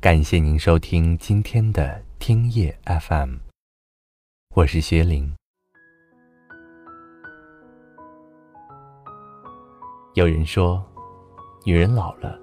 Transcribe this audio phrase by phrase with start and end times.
[0.00, 3.34] 感谢您收听今天的听夜 FM，
[4.54, 5.30] 我是薛林。
[10.14, 10.82] 有人说，
[11.66, 12.40] 女人老了，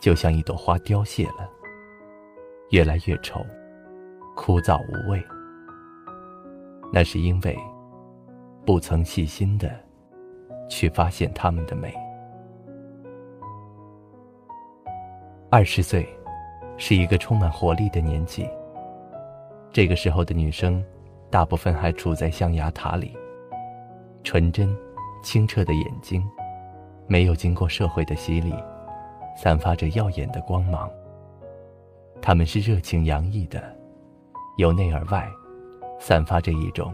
[0.00, 1.50] 就像一朵花凋谢了，
[2.70, 3.44] 越来越丑，
[4.36, 5.20] 枯燥无味。
[6.92, 7.58] 那是因为
[8.64, 9.76] 不曾细心的
[10.70, 11.92] 去发现她们的美。
[15.50, 16.08] 二十岁。
[16.78, 18.48] 是一个充满活力的年纪。
[19.72, 20.84] 这个时候的女生，
[21.30, 23.16] 大部分还处在象牙塔里，
[24.24, 24.74] 纯真、
[25.22, 26.26] 清澈的眼睛，
[27.06, 28.54] 没有经过社会的洗礼，
[29.36, 30.90] 散发着耀眼的光芒。
[32.22, 33.62] 她们是热情洋溢的，
[34.56, 35.28] 由内而外，
[35.98, 36.92] 散发着一种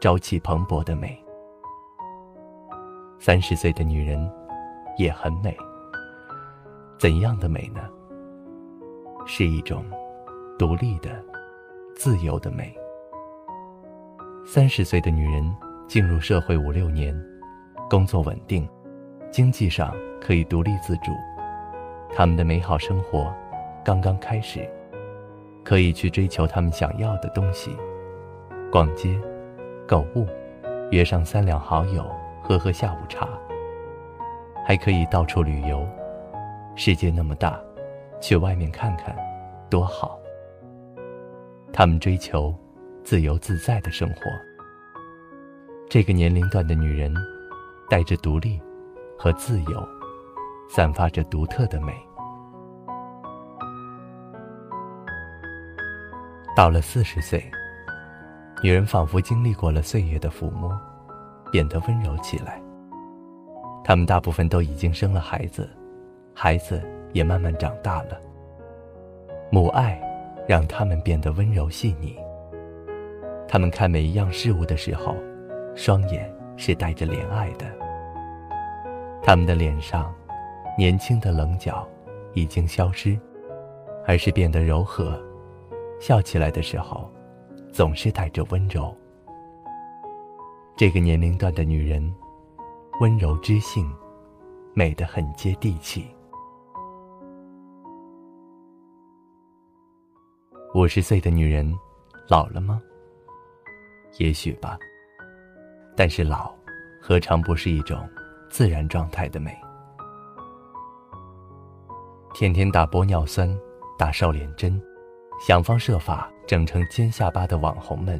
[0.00, 1.18] 朝气蓬勃的美。
[3.18, 4.30] 三十岁的女人，
[4.96, 5.56] 也很美。
[6.98, 7.80] 怎样的美呢？
[9.26, 9.84] 是一种
[10.58, 11.10] 独立的、
[11.94, 12.74] 自由的美。
[14.44, 15.44] 三十岁的女人
[15.86, 17.14] 进入社会五六年，
[17.88, 18.68] 工作稳定，
[19.30, 21.12] 经济上可以独立自主，
[22.14, 23.32] 他们的美好生活
[23.84, 24.68] 刚刚开始，
[25.62, 27.76] 可以去追求他们想要的东西，
[28.72, 29.20] 逛街、
[29.86, 30.26] 购物，
[30.90, 32.04] 约上三两好友
[32.42, 33.28] 喝喝下午茶，
[34.66, 35.86] 还可以到处旅游。
[36.74, 37.60] 世界那么大。
[38.20, 39.16] 去外面看看，
[39.68, 40.18] 多好。
[41.72, 42.54] 他们追求
[43.02, 44.22] 自由自在的生活。
[45.88, 47.14] 这个年龄段的女人，
[47.88, 48.60] 带着独立
[49.18, 49.88] 和自由，
[50.68, 51.92] 散发着独特的美。
[56.56, 57.42] 到了四十岁，
[58.62, 60.78] 女人仿佛经历过了岁月的抚摸，
[61.50, 62.60] 变得温柔起来。
[63.82, 65.68] 她们大部分都已经生了孩子，
[66.34, 66.82] 孩子。
[67.12, 68.20] 也慢慢长大了。
[69.50, 70.00] 母爱
[70.46, 72.16] 让他们变得温柔细腻。
[73.48, 75.16] 他们看每一样事物的时候，
[75.74, 77.66] 双眼是带着怜爱的。
[79.22, 80.14] 他们的脸上，
[80.78, 81.86] 年轻的棱角
[82.32, 83.18] 已经消失，
[84.06, 85.20] 而是变得柔和。
[85.98, 87.10] 笑起来的时候，
[87.72, 88.94] 总是带着温柔。
[90.76, 92.14] 这个年龄段的女人，
[93.00, 93.90] 温柔知性，
[94.72, 96.06] 美得很接地气。
[100.80, 101.78] 五十岁的女人，
[102.26, 102.80] 老了吗？
[104.16, 104.78] 也许吧。
[105.94, 106.54] 但是老，
[107.02, 108.08] 何尝不是一种
[108.48, 109.54] 自然状态的美？
[112.32, 113.46] 天天打玻尿酸、
[113.98, 114.80] 打瘦脸针，
[115.46, 118.18] 想方设法整成尖下巴的网红们，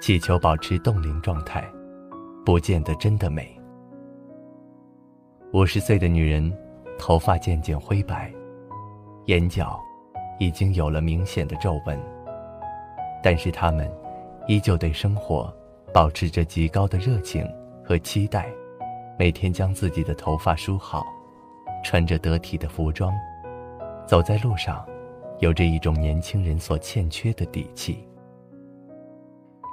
[0.00, 1.64] 祈求保持冻龄状态，
[2.44, 3.56] 不见得真的美。
[5.52, 6.52] 五十岁的女人，
[6.98, 8.34] 头发渐渐灰白，
[9.26, 9.80] 眼角。
[10.38, 11.98] 已经有了明显的皱纹，
[13.22, 13.90] 但是他们
[14.46, 15.52] 依旧对生活
[15.92, 17.46] 保持着极高的热情
[17.84, 18.48] 和期待，
[19.18, 21.04] 每天将自己的头发梳好，
[21.84, 23.12] 穿着得体的服装，
[24.06, 24.84] 走在路上，
[25.38, 28.06] 有着一种年轻人所欠缺的底气。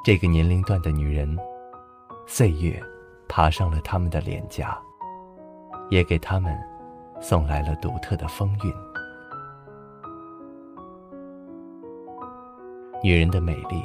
[0.06, 1.38] 这个年龄段的女人，
[2.28, 2.82] 岁月
[3.28, 4.78] 爬上了他们的脸颊，
[5.90, 6.58] 也给他们
[7.20, 8.74] 送来了独特的风韵。
[13.02, 13.82] 女人的美丽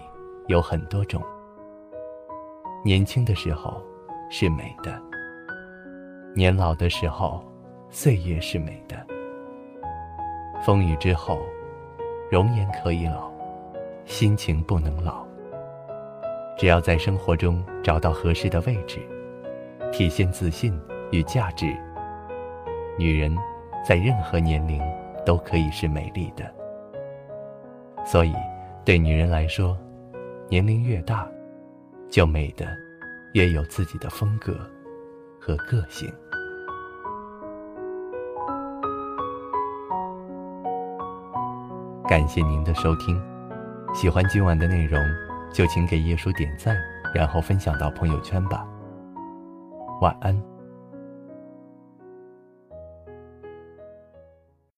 [0.48, 1.22] 有很多种。
[2.84, 3.80] 年轻的时候
[4.28, 5.00] 是美的，
[6.34, 7.40] 年老的时候，
[7.90, 8.96] 岁月是美的。
[10.64, 11.38] 风雨之后，
[12.28, 13.30] 容颜可以老，
[14.04, 15.24] 心情不能老。
[16.58, 18.98] 只要在生活中找到合适的位置，
[19.92, 20.76] 体现自信
[21.12, 21.72] 与价值，
[22.98, 23.36] 女人
[23.86, 24.82] 在任何年龄
[25.24, 26.52] 都可以是美丽的。
[28.04, 28.34] 所以。
[28.84, 29.78] 对女人来说，
[30.50, 31.26] 年龄越大，
[32.10, 32.66] 就美的
[33.32, 34.54] 越有自己的风格
[35.40, 36.12] 和个性。
[42.06, 43.18] 感谢您的收听，
[43.94, 45.02] 喜欢今晚的内容，
[45.50, 46.76] 就请给叶叔点赞，
[47.14, 48.66] 然后分享到朋友圈吧。
[50.02, 50.53] 晚安。